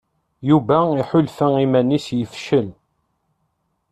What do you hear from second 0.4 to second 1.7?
Yuba iḥulfa